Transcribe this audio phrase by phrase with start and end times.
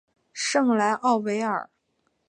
[0.33, 1.69] 圣莱奥纳尔。